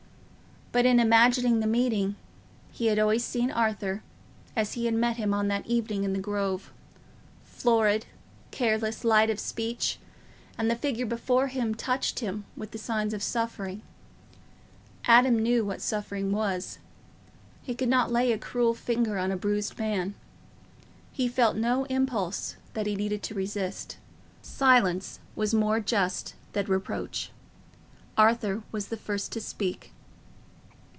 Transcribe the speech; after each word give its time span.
But 0.73 0.85
in 0.85 1.01
imagining 1.01 1.59
the 1.59 1.67
meeting 1.67 2.15
he 2.71 2.85
had 2.85 2.97
always 2.97 3.25
seen 3.25 3.51
Arthur, 3.51 4.03
as 4.55 4.71
he 4.75 4.85
had 4.85 4.93
met 4.93 5.17
him 5.17 5.33
on 5.33 5.49
that 5.49 5.67
evening 5.67 6.05
in 6.05 6.13
the 6.13 6.19
Grove, 6.21 6.71
florid, 7.43 8.05
careless, 8.51 9.03
light 9.03 9.29
of 9.29 9.37
speech; 9.37 9.99
and 10.57 10.71
the 10.71 10.77
figure 10.77 11.05
before 11.05 11.47
him 11.47 11.75
touched 11.75 12.19
him 12.19 12.45
with 12.55 12.71
the 12.71 12.77
signs 12.77 13.13
of 13.13 13.21
suffering. 13.21 13.81
Adam 15.03 15.37
knew 15.39 15.65
what 15.65 15.81
suffering 15.81 16.31
was—he 16.31 17.75
could 17.75 17.89
not 17.89 18.09
lay 18.09 18.31
a 18.31 18.37
cruel 18.37 18.73
finger 18.73 19.17
on 19.17 19.29
a 19.29 19.35
bruised 19.35 19.77
man. 19.77 20.15
He 21.11 21.27
felt 21.27 21.57
no 21.57 21.83
impulse 21.89 22.55
that 22.75 22.85
he 22.87 22.95
needed 22.95 23.21
to 23.23 23.33
resist. 23.35 23.97
Silence 24.41 25.19
was 25.35 25.53
more 25.53 25.81
just 25.81 26.33
than 26.53 26.67
reproach. 26.67 27.29
Arthur 28.17 28.63
was 28.71 28.87
the 28.87 28.95
first 28.95 29.33
to 29.33 29.41
speak. 29.41 29.91